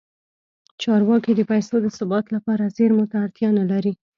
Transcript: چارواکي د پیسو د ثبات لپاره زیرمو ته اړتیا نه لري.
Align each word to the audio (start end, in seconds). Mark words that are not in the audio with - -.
چارواکي 0.81 1.31
د 1.35 1.41
پیسو 1.51 1.75
د 1.81 1.87
ثبات 1.97 2.25
لپاره 2.35 2.73
زیرمو 2.77 3.05
ته 3.11 3.17
اړتیا 3.25 3.49
نه 3.59 3.63
لري. 3.71 3.93